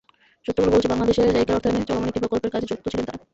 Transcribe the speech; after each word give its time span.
সূত্রগুলো 0.45 0.73
বলছে, 0.75 0.91
বাংলাদেশে 0.93 1.21
জাইকার 1.35 1.57
অর্থায়নে 1.57 1.87
চলমান 1.89 2.09
একটি 2.09 2.19
প্রকল্পের 2.23 2.51
কাজে 2.53 2.67
যুক্ত 2.71 2.85
ছিলেন 2.91 3.05
তাঁরা। 3.07 3.23